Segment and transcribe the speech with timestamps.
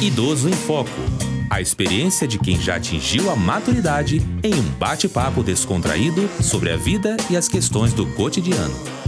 [0.00, 0.88] Idoso em Foco.
[1.50, 7.18] A experiência de quem já atingiu a maturidade em um bate-papo descontraído sobre a vida
[7.28, 8.99] e as questões do cotidiano.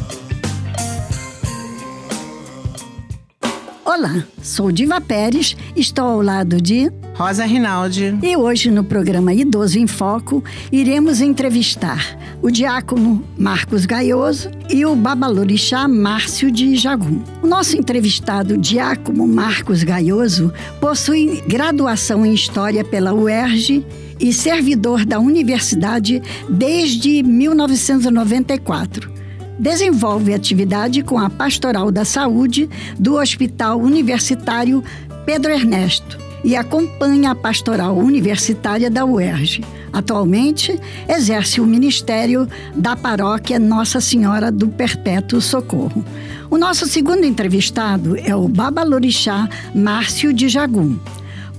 [3.95, 8.19] Olá, sou Diva Pérez, estou ao lado de Rosa Rinaldi.
[8.23, 10.43] E hoje no programa Idoso em Foco
[10.73, 17.23] iremos entrevistar o diácono Marcos Gaioso e o babalorixá Márcio de Jagum.
[17.43, 23.85] O nosso entrevistado diácono Marcos Gaioso possui graduação em História pela UERJ
[24.19, 29.12] e servidor da universidade desde 1994
[29.59, 34.83] desenvolve atividade com a Pastoral da Saúde do Hospital Universitário
[35.25, 39.65] Pedro Ernesto e acompanha a pastoral universitária da UERJ.
[39.93, 46.05] Atualmente, exerce o ministério da paróquia Nossa Senhora do Perpétuo Socorro.
[46.51, 50.97] O nosso segundo entrevistado é o Babalorixá Márcio de Jagum.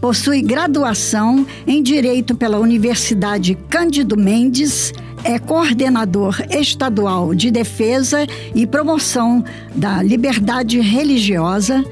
[0.01, 4.91] Possui graduação em Direito pela Universidade Cândido Mendes,
[5.23, 9.43] é coordenador estadual de defesa e promoção
[9.75, 11.83] da liberdade religiosa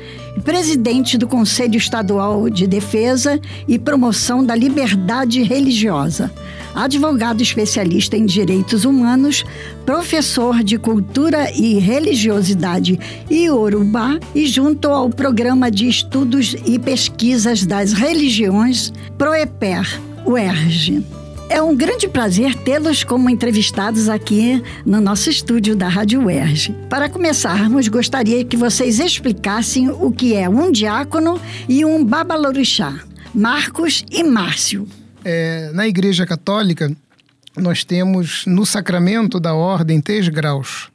[0.44, 6.32] presidente do Conselho Estadual de Defesa e Promoção da Liberdade Religiosa,
[6.74, 9.44] advogado especialista em direitos humanos,
[9.86, 17.94] professor de cultura e religiosidade Iorubá e junto ao Programa de Estudos e Pesquisas das
[17.94, 21.21] Religiões, PROEPER, UERJ.
[21.52, 26.74] É um grande prazer tê-los como entrevistados aqui no nosso estúdio da Rádio UERJ.
[26.90, 32.98] Para começarmos, gostaria que vocês explicassem o que é um diácono e um babalorixá.
[33.36, 34.88] Marcos e Márcio.
[35.26, 36.90] É, na Igreja Católica,
[37.58, 40.90] nós temos no sacramento da ordem três graus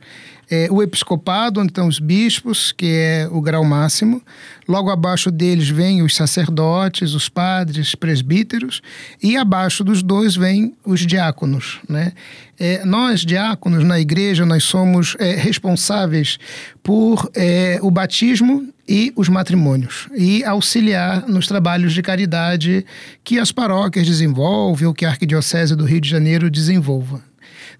[0.50, 4.22] é, o episcopado, onde estão os bispos, que é o grau máximo.
[4.69, 8.80] Logo abaixo deles vêm os sacerdotes, os padres, presbíteros,
[9.22, 11.80] e abaixo dos dois vêm os diáconos.
[11.89, 12.12] Né?
[12.58, 16.39] É, nós, diáconos, na igreja, nós somos é, responsáveis
[16.83, 22.86] por é, o batismo e os matrimônios e auxiliar nos trabalhos de caridade
[23.24, 27.20] que as paróquias desenvolvem ou que a Arquidiocese do Rio de Janeiro desenvolva.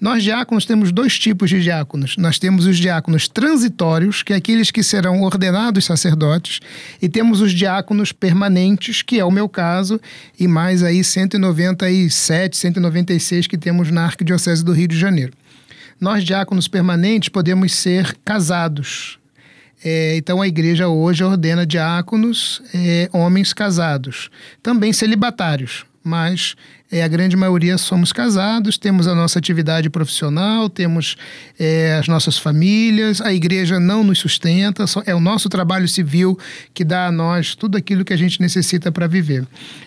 [0.01, 2.17] Nós, diáconos, temos dois tipos de diáconos.
[2.17, 6.61] Nós temos os diáconos transitórios, que é aqueles que serão ordenados sacerdotes,
[7.01, 10.01] e temos os diáconos permanentes, que é o meu caso,
[10.39, 15.33] e mais aí 197, 196 que temos na Arquidiocese do Rio de Janeiro.
[15.99, 19.19] Nós, diáconos permanentes, podemos ser casados.
[19.83, 24.31] É, então a igreja hoje ordena diáconos, é, homens casados,
[24.63, 26.55] também celibatários, mas
[26.91, 31.17] é, a grande maioria somos casados, temos a nossa atividade profissional, temos
[31.59, 36.39] é, as nossas famílias, a igreja não nos sustenta, é o nosso trabalho civil
[36.73, 39.45] que dá a nós tudo aquilo que a gente necessita para viver.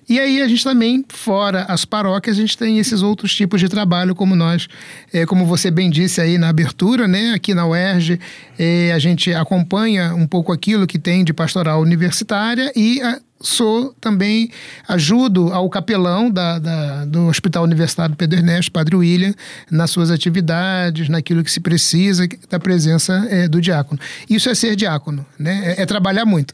[0.09, 3.69] E aí a gente também, fora as paróquias, a gente tem esses outros tipos de
[3.69, 4.67] trabalho, como nós,
[5.13, 7.31] é, como você bem disse aí na abertura, né?
[7.33, 8.19] aqui na UERJ,
[8.57, 13.93] é, a gente acompanha um pouco aquilo que tem de pastoral universitária e a, sou
[14.01, 14.49] também,
[14.87, 19.33] ajudo ao capelão da, da, do Hospital Universitário Pedro Ernesto, Padre William,
[19.71, 23.99] nas suas atividades, naquilo que se precisa da presença é, do diácono.
[24.29, 25.75] Isso é ser diácono, né?
[25.77, 26.53] É, é trabalhar muito.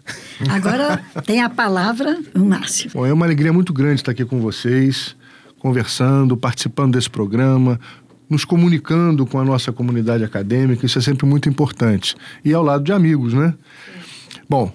[0.50, 2.92] Agora tem a palavra o Márcio.
[2.94, 5.16] Bom, é uma alegria muito grande estar aqui com vocês,
[5.60, 7.80] conversando, participando desse programa,
[8.30, 12.16] nos comunicando com a nossa comunidade acadêmica, isso é sempre muito importante.
[12.44, 13.54] E ao lado de amigos, né?
[14.48, 14.72] Bom,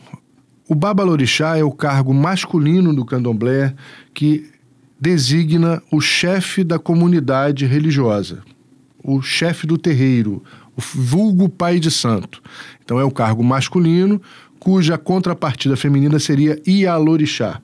[0.70, 3.75] o Babalorixá é o cargo masculino do candomblé
[4.14, 4.48] que
[5.00, 8.44] designa o chefe da comunidade religiosa,
[9.03, 10.44] o chefe do terreiro,
[10.76, 12.41] o vulgo pai de santo.
[12.84, 14.22] Então é o cargo masculino
[14.60, 17.60] cuja contrapartida feminina seria Ialorixá.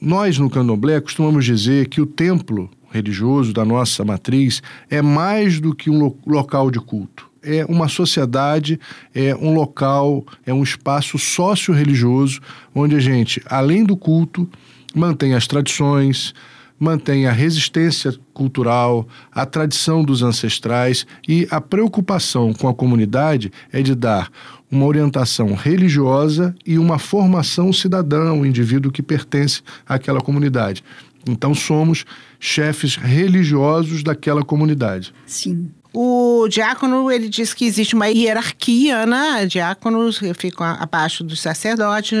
[0.00, 4.60] Nós no candomblé costumamos dizer que o templo religioso da nossa matriz
[4.90, 8.78] é mais do que um local de culto é uma sociedade,
[9.14, 12.40] é um local, é um espaço sócio-religioso,
[12.74, 14.48] onde a gente, além do culto,
[14.94, 16.34] mantém as tradições,
[16.78, 23.82] mantém a resistência cultural, a tradição dos ancestrais e a preocupação com a comunidade é
[23.82, 24.30] de dar
[24.70, 30.82] uma orientação religiosa e uma formação cidadã, o um indivíduo que pertence àquela comunidade.
[31.26, 32.04] Então somos
[32.38, 35.14] chefes religiosos daquela comunidade.
[35.26, 35.70] Sim.
[35.96, 39.46] O diácono, ele diz que existe uma hierarquia, né?
[39.46, 42.18] Diáconos ficam abaixo dos sacerdotes.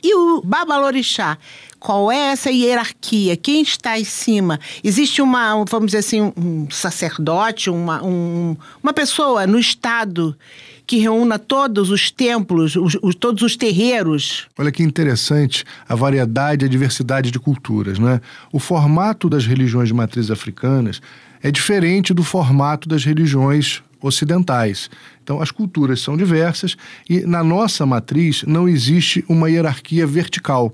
[0.00, 1.36] E o babalorixá,
[1.80, 3.36] qual é essa hierarquia?
[3.36, 4.60] Quem está em cima?
[4.84, 10.38] Existe uma, vamos dizer assim, um sacerdote, uma, um, uma pessoa no Estado
[10.86, 14.46] que reúna todos os templos, os, os, todos os terreiros?
[14.56, 18.20] Olha que interessante a variedade a diversidade de culturas, né?
[18.52, 21.00] O formato das religiões de matriz africanas
[21.42, 24.88] é diferente do formato das religiões ocidentais.
[25.22, 26.76] Então, as culturas são diversas
[27.10, 30.72] e na nossa matriz não existe uma hierarquia vertical.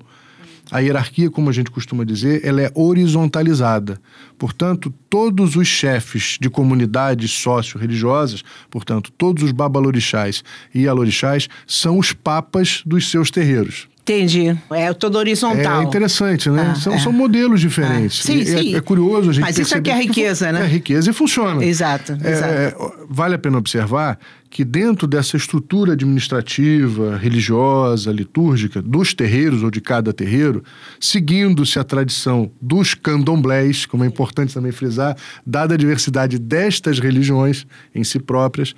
[0.73, 4.01] A hierarquia, como a gente costuma dizer, ela é horizontalizada.
[4.39, 10.43] Portanto, todos os chefes de comunidades sócio-religiosas, portanto, todos os babalorixás
[10.75, 13.87] e alorixás, são os papas dos seus terreiros.
[14.03, 14.59] Entendi.
[14.71, 15.83] É todo horizontal.
[15.83, 16.73] É interessante, né?
[16.73, 16.99] Ah, são, é.
[16.99, 18.21] são modelos diferentes.
[18.21, 18.75] Ah, sim, é, sim.
[18.75, 20.63] É, curioso a gente Mas isso aqui é riqueza, que, né?
[20.63, 21.65] É riqueza e funciona.
[21.65, 22.53] Exato, é, exato.
[22.53, 22.75] É,
[23.09, 24.19] vale a pena observar
[24.53, 30.63] que dentro dessa estrutura administrativa, religiosa, litúrgica dos terreiros ou de cada terreiro,
[31.01, 35.17] seguindo-se a tradição dos candomblés, como é importante também frisar,
[35.47, 38.75] dada a diversidade destas religiões em si próprias,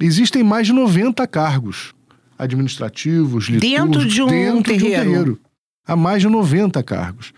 [0.00, 1.94] existem mais de 90 cargos
[2.36, 5.04] administrativos, litúrgicos, dentro de um, dentro terreiro.
[5.04, 5.40] De um terreiro.
[5.86, 7.32] Há mais de 90 cargos.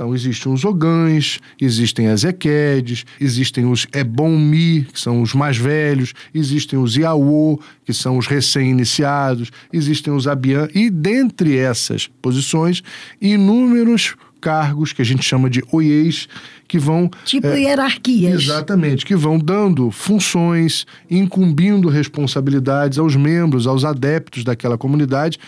[0.00, 6.14] Então, existem os ogães, existem as equedes, existem os ebonmi, que são os mais velhos,
[6.34, 12.82] existem os iaô, que são os recém-iniciados, existem os abian, e dentre essas posições,
[13.20, 16.26] inúmeros cargos que a gente chama de oiês,
[16.66, 17.10] que vão.
[17.26, 18.40] Tipo é, hierarquias.
[18.40, 25.38] Exatamente, que vão dando funções, incumbindo responsabilidades aos membros, aos adeptos daquela comunidade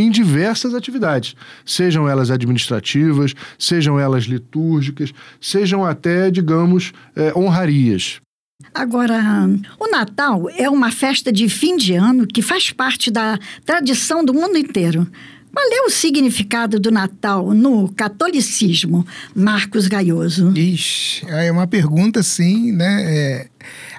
[0.00, 1.34] em diversas atividades,
[1.64, 8.20] sejam elas administrativas, sejam elas litúrgicas, sejam até, digamos, é, honrarias.
[8.74, 9.48] Agora,
[9.78, 14.34] o Natal é uma festa de fim de ano que faz parte da tradição do
[14.34, 15.06] mundo inteiro.
[15.52, 19.04] Qual é o significado do Natal no catolicismo,
[19.34, 20.52] Marcos Gaioso?
[20.56, 23.04] Ixi, é uma pergunta, sim, né?
[23.06, 23.48] É,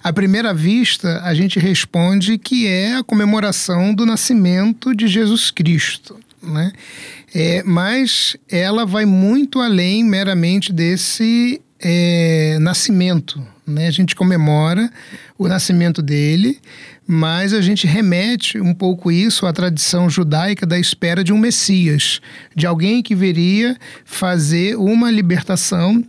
[0.04, 6.18] à primeira vista, a gente responde que é a comemoração do nascimento de Jesus Cristo,
[6.42, 6.72] né?
[7.34, 13.88] É, mas ela vai muito além meramente desse é, nascimento, né?
[13.88, 14.92] A gente comemora
[15.38, 16.60] o nascimento dele,
[17.08, 22.22] mas a gente remete um pouco isso à tradição judaica da espera de um Messias,
[22.56, 26.04] de alguém que viria fazer uma libertação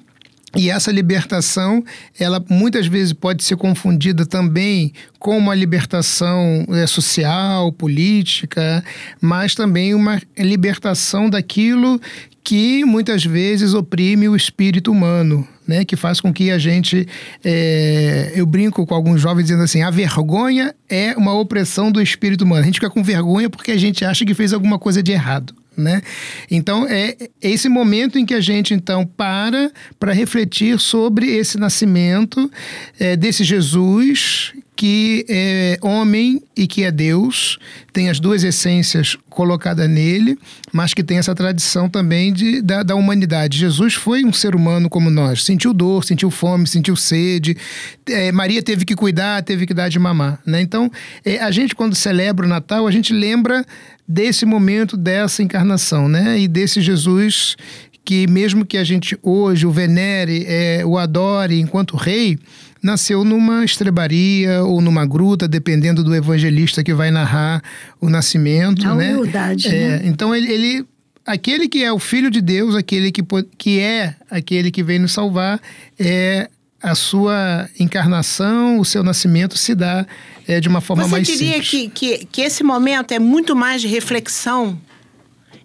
[0.56, 1.84] e essa libertação,
[2.18, 8.82] ela muitas vezes pode ser confundida também com uma libertação é, social, política,
[9.20, 12.00] mas também uma libertação daquilo
[12.42, 15.84] que muitas vezes oprime o espírito humano, né?
[15.84, 17.06] Que faz com que a gente.
[17.44, 22.44] É, eu brinco com alguns jovens dizendo assim: a vergonha é uma opressão do espírito
[22.44, 22.62] humano.
[22.62, 25.54] A gente fica com vergonha porque a gente acha que fez alguma coisa de errado.
[25.80, 26.02] Né?
[26.50, 32.50] Então é esse momento em que a gente então para para refletir sobre esse nascimento
[32.98, 37.58] é, desse Jesus que é homem e que é Deus,
[37.92, 40.38] tem as duas essências colocadas nele,
[40.72, 43.58] mas que tem essa tradição também de, da, da humanidade.
[43.58, 47.58] Jesus foi um ser humano como nós, sentiu dor, sentiu fome, sentiu sede.
[48.08, 50.40] É, Maria teve que cuidar, teve que dar de mamar.
[50.46, 50.62] Né?
[50.62, 50.90] Então,
[51.26, 53.66] é, a gente, quando celebra o Natal, a gente lembra
[54.10, 56.36] desse momento, dessa encarnação, né?
[56.36, 57.56] E desse Jesus
[58.04, 62.36] que, mesmo que a gente hoje o venere, é, o adore enquanto rei,
[62.82, 67.62] nasceu numa estrebaria ou numa gruta, dependendo do evangelista que vai narrar
[68.00, 68.84] o nascimento.
[68.84, 69.12] A né?
[69.12, 70.00] humildade, é, né?
[70.04, 70.86] Então ele, ele
[71.24, 73.22] aquele que é o filho de Deus, aquele que,
[73.56, 75.60] que é aquele que vem nos salvar,
[75.96, 76.48] é
[76.82, 80.06] a sua encarnação, o seu nascimento se dá
[80.48, 81.68] é, de uma forma Você mais diria simples.
[81.70, 84.78] que, que, que esse momento é muito mais de reflexão?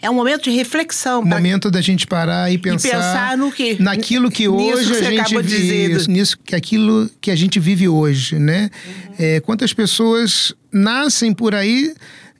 [0.01, 1.21] É um momento de reflexão.
[1.25, 5.05] pra- momento da gente parar e pensar, pensar no que- naquilo que hoje que você
[5.05, 8.69] a gente vive, isso, nisso que aquilo que a gente vive hoje, né?
[9.17, 11.93] É, quantas pessoas nascem por aí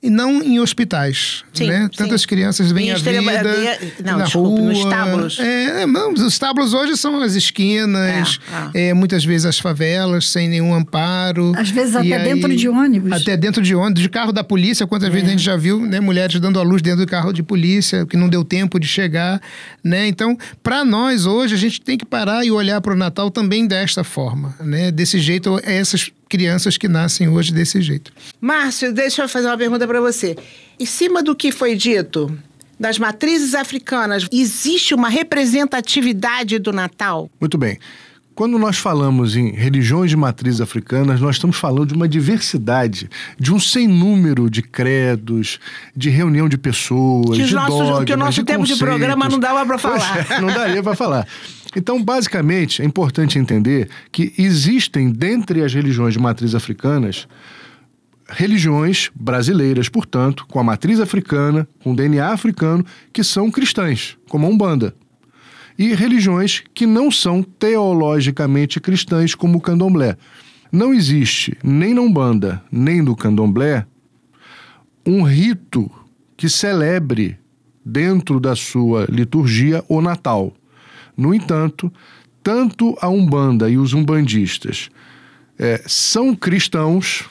[0.06, 1.88] e não em hospitais, Sim, né?
[1.90, 1.98] sim.
[1.98, 4.68] Tantas crianças vêm Em à vida de- não, na desculpe, rua.
[4.70, 5.38] nos estábulos.
[5.38, 8.38] É, não, os estábulos hoje são as esquinas,
[8.72, 11.52] É, é, muitas vezes as favelas sem nenhum amparo.
[11.56, 13.12] Às vezes até dentro de ônibus.
[13.12, 16.00] Até dentro de ônibus, de carro da polícia, quantas vezes a gente já viu, né,
[16.00, 19.40] mulheres dando à luz dentro do carro de polícia, que não deu tempo de chegar,
[19.82, 20.06] né?
[20.06, 23.66] Então, para nós hoje, a gente tem que parar e olhar para o Natal também
[23.66, 24.90] desta forma, né?
[24.90, 28.12] Desse jeito, essas crianças que nascem hoje desse jeito.
[28.40, 30.36] Márcio, deixa eu fazer uma pergunta para você.
[30.78, 32.36] Em cima do que foi dito
[32.78, 37.30] das matrizes africanas, existe uma representatividade do Natal?
[37.40, 37.78] Muito bem.
[38.36, 43.08] Quando nós falamos em religiões de matriz africanas, nós estamos falando de uma diversidade,
[43.40, 45.58] de um sem número de credos,
[45.96, 48.78] de reunião de pessoas, Que, de nossos- dogmas, que o nosso de tempo de conceitos.
[48.98, 50.26] programa não dava para falar.
[50.30, 51.26] é, não daria para falar.
[51.74, 57.26] Então, basicamente, é importante entender que existem, dentre as religiões de matriz africanas,
[58.28, 64.48] religiões brasileiras, portanto, com a matriz africana, com DNA africano, que são cristãs, como a
[64.50, 64.94] Umbanda.
[65.78, 70.16] E religiões que não são teologicamente cristãs, como o candomblé.
[70.72, 73.86] Não existe, nem na Umbanda, nem no candomblé,
[75.06, 75.90] um rito
[76.36, 77.38] que celebre
[77.84, 80.52] dentro da sua liturgia o Natal.
[81.16, 81.92] No entanto,
[82.42, 84.90] tanto a Umbanda e os umbandistas
[85.58, 87.24] é, são cristãos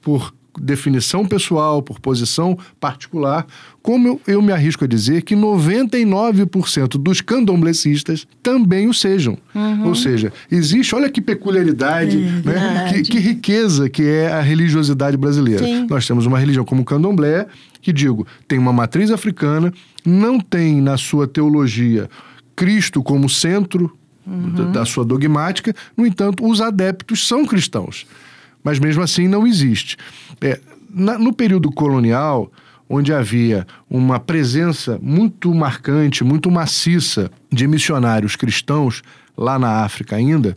[0.00, 3.46] por definição pessoal, por posição particular,
[3.82, 9.38] como eu, eu me arrisco a dizer que 99% dos candomblecistas também o sejam.
[9.54, 9.88] Uhum.
[9.88, 12.92] Ou seja, existe, olha que peculiaridade, é, né?
[12.92, 15.64] que, que, riqueza que é a religiosidade brasileira.
[15.64, 15.86] Sim.
[15.88, 17.46] Nós temos uma religião como o candomblé,
[17.80, 19.72] que digo, tem uma matriz africana,
[20.04, 22.08] não tem na sua teologia
[22.54, 23.96] Cristo como centro
[24.26, 24.50] uhum.
[24.50, 28.06] da, da sua dogmática, no entanto, os adeptos são cristãos
[28.62, 29.96] mas mesmo assim não existe.
[30.40, 30.60] É,
[30.90, 32.50] na, no período colonial,
[32.88, 39.02] onde havia uma presença muito marcante, muito maciça de missionários cristãos
[39.36, 40.56] lá na África ainda,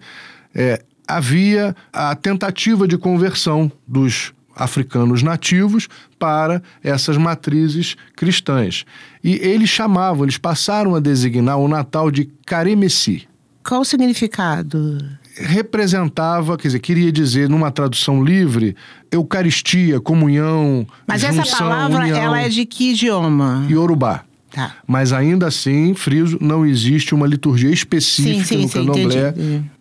[0.56, 8.86] é, havia a tentativa de conversão dos africanos nativos para essas matrizes cristãs.
[9.24, 13.28] E eles chamavam, eles passaram a designar o Natal de Caremessi.
[13.64, 15.00] Qual o significado?
[15.36, 18.76] Representava, quer dizer, queria dizer numa tradução livre,
[19.12, 23.66] eucaristia, comunhão, Mas junção, essa palavra, união, ela é de que idioma?
[23.70, 24.24] Yorubá.
[24.52, 24.76] Tá.
[24.86, 29.34] Mas ainda assim, friso, não existe uma liturgia específica sim, sim, no sim, candomblé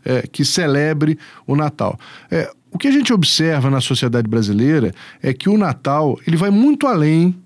[0.05, 1.99] é, que celebre o Natal.
[2.31, 6.51] É, o que a gente observa na sociedade brasileira é que o Natal ele vai
[6.51, 7.37] muito além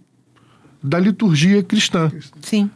[0.82, 2.12] da liturgia cristã.
[2.42, 2.70] Sim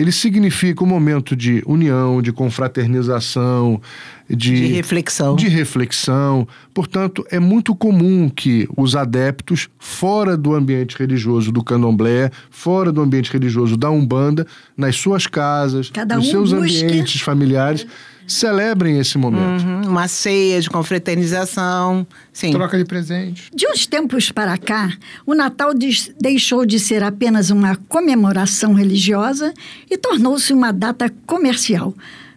[0.00, 3.80] ele significa um momento de união, de confraternização,
[4.26, 5.36] de, de, reflexão.
[5.36, 6.48] De reflexão.
[6.72, 13.02] Portanto, é muito comum que os adeptos, fora do ambiente religioso do candomblé, fora do
[13.02, 16.82] ambiente religioso da Umbanda, nas suas casas, Cada nos um seus busque...
[16.82, 17.86] ambientes familiares,
[18.30, 19.64] celebrem esse momento.
[19.64, 22.52] Uhum, uma ceia de confraternização, sim.
[22.52, 23.50] Troca de presente.
[23.54, 24.92] De uns tempos para cá,
[25.26, 25.72] o Natal
[26.20, 29.52] deixou de ser apenas uma comemoração religiosa
[29.90, 31.94] e tornou-se uma data comercial.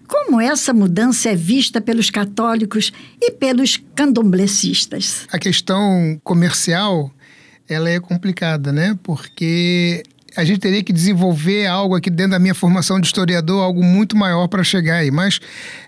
[0.08, 5.26] Como essa mudança é vista pelos católicos e pelos candomblecistas?
[5.32, 7.12] A questão comercial
[7.68, 8.98] ela é complicada, né?
[9.02, 10.04] Porque
[10.36, 14.16] a gente teria que desenvolver algo aqui dentro da minha formação de historiador, algo muito
[14.16, 15.12] maior para chegar aí.
[15.12, 15.40] Mas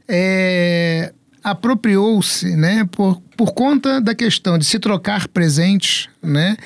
[0.08, 1.12] é,
[1.44, 6.58] apropriou-se, né, por, por conta da questão de se trocar presentes, né,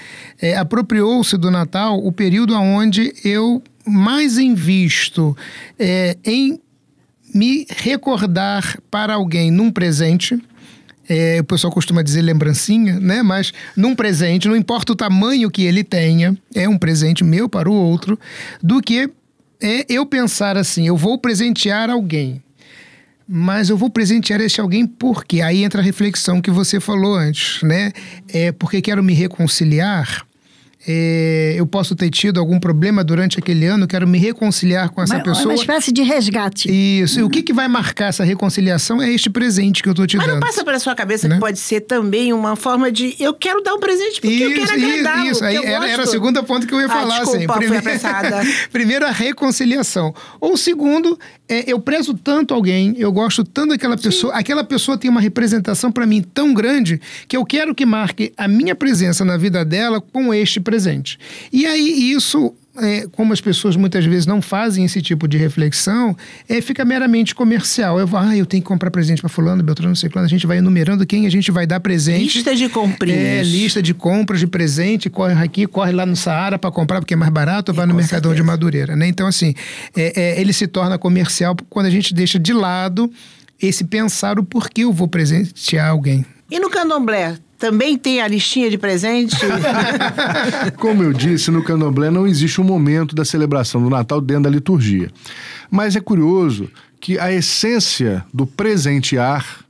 [0.42, 5.36] é, apropriou-se do Natal o período onde eu mais invisto
[5.78, 6.62] é, em
[7.34, 10.42] me recordar para alguém num presente,
[11.10, 13.24] é, o pessoal costuma dizer lembrancinha, né?
[13.24, 17.68] Mas num presente, não importa o tamanho que ele tenha, é um presente meu para
[17.68, 18.18] o outro,
[18.62, 19.10] do que
[19.62, 22.42] é eu pensar assim, eu vou presentear alguém.
[23.28, 27.62] Mas eu vou presentear esse alguém porque aí entra a reflexão que você falou antes,
[27.62, 27.92] né?
[28.28, 30.26] É porque quero me reconciliar
[30.88, 35.24] eu posso ter tido algum problema durante aquele ano, quero me reconciliar com essa uma,
[35.24, 35.48] pessoa.
[35.48, 36.70] Uma espécie de resgate.
[36.72, 37.18] Isso.
[37.18, 37.26] Uhum.
[37.26, 40.16] E o que, que vai marcar essa reconciliação é este presente que eu estou te
[40.16, 40.36] Mas dando.
[40.36, 41.36] Mas não passa pela sua cabeça né?
[41.36, 44.54] que pode ser também uma forma de eu quero dar um presente porque isso, eu
[44.54, 45.26] quero agradar.
[45.26, 47.20] Isso, aí era, era a segunda ponto que eu ia ah, falar.
[47.20, 47.68] Desculpa, assim.
[47.68, 48.00] Primeiro,
[48.72, 50.16] primeiro, a reconciliação.
[50.40, 54.40] Ou segundo, é, eu prezo tanto alguém, eu gosto tanto daquela pessoa, Sim.
[54.40, 58.48] aquela pessoa tem uma representação para mim tão grande que eu quero que marque a
[58.48, 60.69] minha presença na vida dela com este presente.
[61.52, 66.16] E aí isso é, como as pessoas muitas vezes não fazem esse tipo de reflexão,
[66.48, 68.00] é, fica meramente comercial.
[68.00, 70.26] Eu vou, ah, eu tenho que comprar presente para fulano, Beltrano, não sei quando.
[70.26, 72.36] A gente vai enumerando quem a gente vai dar presente.
[72.36, 73.20] Lista de comprinhas.
[73.20, 75.10] É, lista de compras de presente.
[75.10, 78.32] Corre aqui, corre lá no Saara para comprar porque é mais barato, vai no Mercadão
[78.32, 78.36] certeza.
[78.36, 78.96] de Madureira.
[78.96, 79.08] Né?
[79.08, 79.54] Então, assim,
[79.96, 83.12] é, é, ele se torna comercial quando a gente deixa de lado
[83.62, 86.26] esse pensar o porquê eu vou presentear alguém.
[86.50, 89.36] E no candomblé, também tem a listinha de presente?
[90.80, 94.50] Como eu disse, no candomblé não existe um momento da celebração do Natal dentro da
[94.50, 95.12] liturgia.
[95.70, 96.70] Mas é curioso
[97.02, 99.66] que a essência do presentear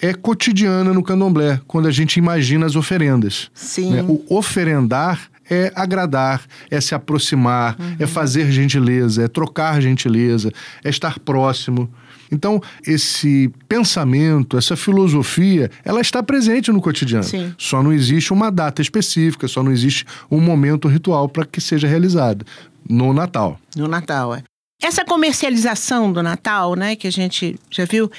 [0.00, 3.50] é cotidiana no candomblé, quando a gente imagina as oferendas.
[3.54, 3.92] Sim.
[3.92, 4.02] Né?
[4.02, 7.96] O oferendar é agradar, é se aproximar, uhum.
[7.98, 10.50] é fazer gentileza, é trocar gentileza,
[10.82, 11.90] é estar próximo.
[12.34, 17.24] Então, esse pensamento, essa filosofia, ela está presente no cotidiano.
[17.24, 17.54] Sim.
[17.56, 21.86] Só não existe uma data específica, só não existe um momento ritual para que seja
[21.86, 22.44] realizado
[22.88, 23.58] no Natal.
[23.76, 24.42] No Natal, é.
[24.82, 28.10] Essa comercialização do Natal, né, que a gente já viu,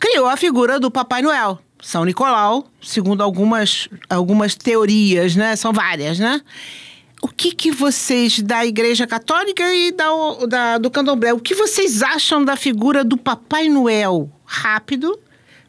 [0.00, 1.60] criou a figura do Papai Noel.
[1.80, 5.54] São Nicolau, segundo algumas, algumas teorias, né?
[5.54, 6.40] São várias, né?
[7.20, 10.06] O que, que vocês da Igreja Católica e da,
[10.48, 14.30] da, do Candomblé, o que vocês acham da figura do Papai Noel?
[14.44, 15.18] Rápido,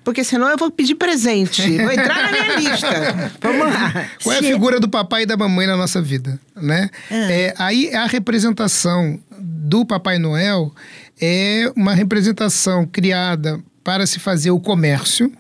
[0.04, 1.78] porque senão eu vou pedir presente.
[1.78, 3.32] Vou entrar na minha lista.
[3.42, 4.10] Vamos lá.
[4.24, 6.90] Qual é a figura do papai e da mamãe na nossa vida, né?
[7.12, 7.32] Ah.
[7.32, 10.74] É, aí a representação do Papai Noel
[11.22, 15.32] é uma representação criada para se fazer o comércio,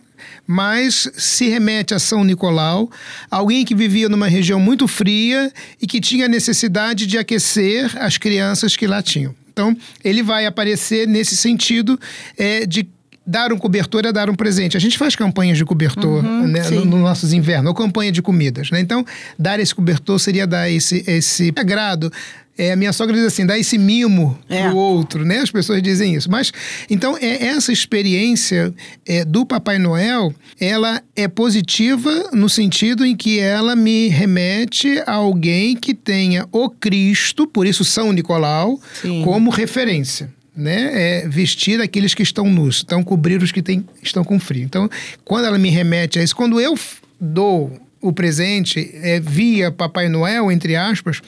[0.46, 2.90] mas se remete a São Nicolau,
[3.30, 8.76] alguém que vivia numa região muito fria e que tinha necessidade de aquecer as crianças
[8.76, 9.36] que lá tinham.
[9.52, 12.00] Então, ele vai aparecer nesse sentido
[12.38, 12.88] é, de
[13.30, 14.76] dar um cobertor é dar um presente.
[14.76, 16.76] A gente faz campanhas de cobertor né, sim.
[16.76, 18.72] no, no nossos invernos, ou campanha de comidas.
[18.72, 18.80] Né?
[18.80, 19.06] Então,
[19.38, 22.12] dar esse cobertor seria dar esse, esse agrado.
[22.60, 24.68] É, a minha sogra diz assim, dar esse mimo É.
[24.68, 25.38] pro outro, né?
[25.40, 26.30] As pessoas dizem isso.
[26.30, 26.52] Mas,
[26.90, 28.74] então, é, essa experiência
[29.06, 35.14] é, do Papai Noel, ela é positiva no sentido em que ela me remete a
[35.14, 39.24] alguém que tenha o Cristo, por isso São Nicolau, Sim.
[39.24, 40.30] como referência.
[40.54, 41.22] Né?
[41.22, 44.64] É vestir aqueles que estão nus, então cobrir os que têm, estão com frio.
[44.66, 44.90] Então,
[45.24, 46.78] quando ela me remete a isso, quando eu
[47.22, 51.22] dou o presente é, via Papai Noel, entre aspas,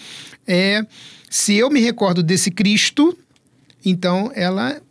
[0.45, 0.85] é,
[1.31, 3.17] se eu me recordo desse Cristo,
[3.85, 4.81] então ela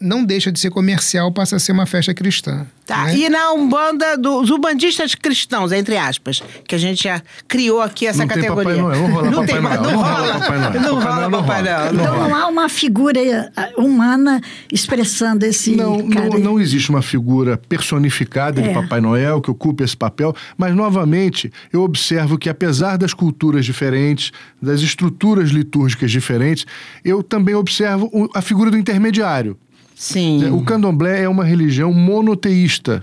[0.00, 2.66] não deixa de ser comercial, passa a ser uma festa cristã.
[2.84, 3.06] Tá.
[3.06, 3.16] né?
[3.16, 8.18] E na Umbanda dos umbandistas cristãos, entre aspas, que a gente já criou aqui essa
[8.24, 8.82] Não tem categoria.
[8.82, 10.80] Papai Noel, rola não Papai tem, Noel, Não não rola Papai Noel.
[10.80, 11.62] Não Papai rola Noel não Papai.
[11.62, 11.94] Noel.
[11.94, 13.20] Então não há uma figura
[13.56, 14.40] ah, humana
[14.72, 18.74] expressando esse Não, não, não existe uma figura personificada de É.
[18.74, 24.30] Papai Noel que ocupe esse papel, mas novamente eu observo que apesar das culturas diferentes,
[24.60, 26.66] das estruturas litúrgicas diferentes,
[27.04, 29.56] eu também observo a figura do intermediário.
[29.98, 30.50] Sim.
[30.50, 33.02] O candomblé é uma religião monoteísta,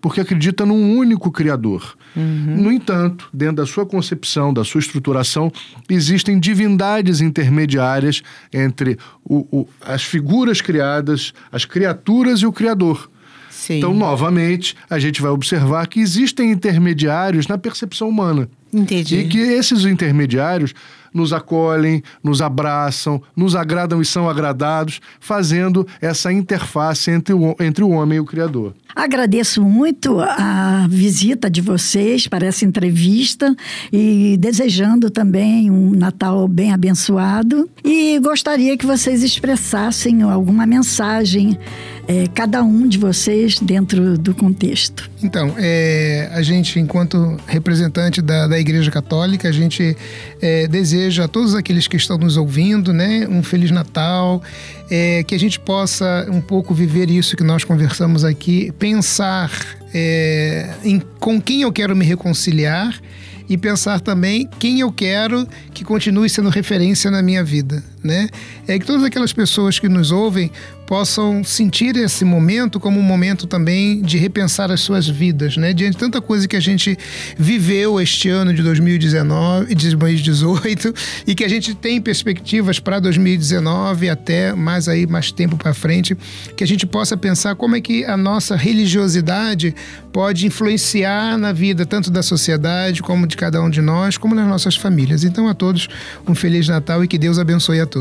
[0.00, 1.96] porque acredita num único criador.
[2.14, 5.50] No entanto, dentro da sua concepção, da sua estruturação,
[5.88, 8.22] existem divindades intermediárias
[8.52, 13.10] entre o- o- as figuras criadas, as criaturas e o criador.
[13.50, 13.78] Sim.
[13.78, 18.48] Então, novamente, a gente vai observar que existem intermediários na percepção humana.
[18.72, 19.16] Entendi.
[19.16, 20.72] E que esses intermediários
[21.14, 27.84] nos acolhem, nos abraçam, nos agradam e são agradados, fazendo essa interface entre o, entre
[27.84, 28.74] o homem e o Criador.
[28.94, 33.54] Agradeço muito a visita de vocês para essa entrevista
[33.92, 37.68] e desejando também um Natal bem abençoado.
[37.84, 41.58] E gostaria que vocês expressassem alguma mensagem,
[42.06, 45.10] eh, cada um de vocês, dentro do contexto.
[45.22, 49.96] Então, é, a gente, enquanto representante da, da Igreja Católica, a gente
[50.40, 54.42] é, deseja a todos aqueles que estão nos ouvindo, né, um Feliz Natal,
[54.90, 59.50] é, que a gente possa um pouco viver isso que nós conversamos aqui, pensar
[59.94, 63.00] é, em com quem eu quero me reconciliar
[63.48, 68.28] e pensar também quem eu quero que continue sendo referência na minha vida, né?
[68.68, 70.50] É que todas aquelas pessoas que nos ouvem
[70.86, 75.72] possam sentir esse momento como um momento também de repensar as suas vidas, né?
[75.72, 76.96] Diante de tanta coisa que a gente
[77.38, 80.94] viveu este ano de 2019, de 2018
[81.26, 86.14] e que a gente tem perspectivas para 2019 até mais aí mais tempo para frente,
[86.54, 89.74] que a gente possa pensar como é que a nossa religiosidade
[90.12, 94.46] pode influenciar na vida tanto da sociedade como de cada um de nós, como nas
[94.46, 95.24] nossas famílias.
[95.24, 95.88] Então a todos
[96.28, 97.93] um feliz Natal e que Deus abençoe a todos.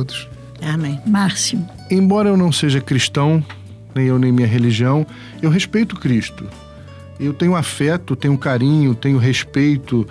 [0.62, 1.00] Amém.
[1.06, 1.64] Márcio.
[1.92, 3.44] Embora eu não seja cristão,
[3.94, 5.06] nem eu nem minha religião,
[5.42, 6.48] eu respeito Cristo.
[7.20, 10.08] Eu tenho afeto, tenho carinho, tenho respeito,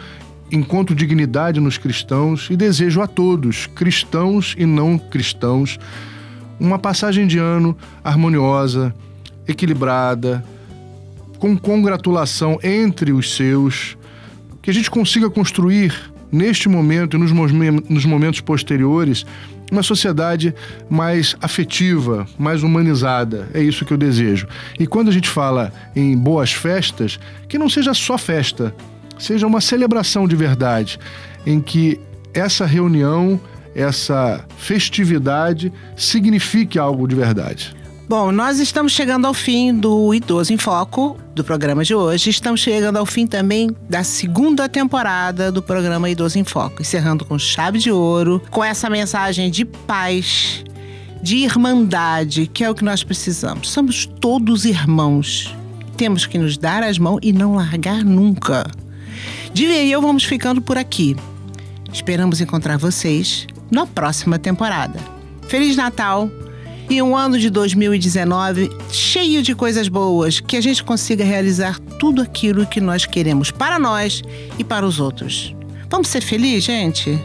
[0.50, 5.78] encontro dignidade nos cristãos e desejo a todos, cristãos e não cristãos,
[6.60, 8.94] uma passagem de ano harmoniosa,
[9.48, 10.44] equilibrada,
[11.38, 13.96] com congratulação entre os seus,
[14.60, 19.26] que a gente consiga construir neste momento e nos momentos posteriores
[19.72, 20.54] uma sociedade
[20.88, 23.48] mais afetiva, mais humanizada.
[23.54, 24.46] É isso que eu desejo.
[24.78, 28.74] E quando a gente fala em boas festas, que não seja só festa,
[29.18, 30.98] seja uma celebração de verdade,
[31.46, 31.98] em que
[32.34, 33.40] essa reunião,
[33.74, 37.74] essa festividade signifique algo de verdade.
[38.12, 42.28] Bom, nós estamos chegando ao fim do Idoso em Foco, do programa de hoje.
[42.28, 47.38] Estamos chegando ao fim também da segunda temporada do programa Idoso em Foco, encerrando com
[47.38, 50.62] chave de ouro, com essa mensagem de paz,
[51.22, 53.70] de irmandade, que é o que nós precisamos.
[53.70, 55.56] Somos todos irmãos.
[55.96, 58.70] Temos que nos dar as mãos e não largar nunca.
[59.54, 61.16] Divi e eu vamos ficando por aqui.
[61.90, 65.00] Esperamos encontrar vocês na próxima temporada.
[65.48, 66.28] Feliz Natal!
[66.92, 72.20] E um ano de 2019 cheio de coisas boas, que a gente consiga realizar tudo
[72.20, 74.22] aquilo que nós queremos para nós
[74.58, 75.54] e para os outros.
[75.88, 77.18] Vamos ser felizes, gente?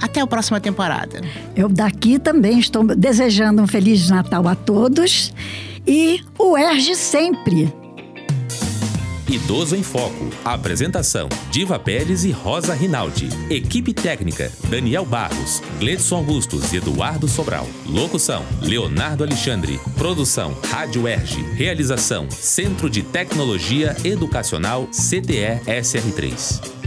[0.00, 1.22] Até a próxima temporada.
[1.56, 5.32] Eu daqui também estou desejando um Feliz Natal a todos
[5.86, 7.83] e o Erge sempre.
[9.34, 10.30] Idoso em Foco.
[10.44, 13.28] Apresentação: Diva Pérez e Rosa Rinaldi.
[13.50, 17.66] Equipe técnica: Daniel Barros, Gledson Augustos e Eduardo Sobral.
[17.84, 19.80] Locução: Leonardo Alexandre.
[19.98, 21.42] Produção: Rádio Erge.
[21.54, 26.83] Realização: Centro de Tecnologia Educacional CTE SR3.